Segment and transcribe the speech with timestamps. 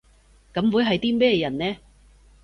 [0.51, 1.77] 噉會係啲咩人呢？